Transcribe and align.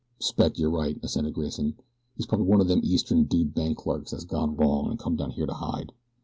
"S'pect 0.19 0.57
you're 0.57 0.71
right," 0.71 0.99
assented 1.03 1.35
Grayson. 1.35 1.75
"He's 2.17 2.25
probably 2.25 2.47
one 2.47 2.59
o' 2.59 2.63
them 2.63 2.81
eastern 2.83 3.25
dude 3.25 3.53
bank 3.53 3.77
clerks 3.77 4.11
what's 4.11 4.23
gone 4.25 4.55
wrong 4.55 4.89
and 4.89 4.97
come 4.97 5.15
down 5.15 5.29
here 5.29 5.45
to 5.45 5.53
hide. 5.53 5.91